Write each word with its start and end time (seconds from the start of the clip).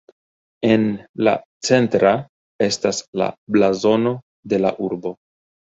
En 0.75 0.87
la 1.27 1.33
centra 1.69 2.15
estas 2.71 3.05
la 3.25 3.31
blazono 3.59 4.19
de 4.55 4.67
la 4.67 4.75
urbo. 4.91 5.19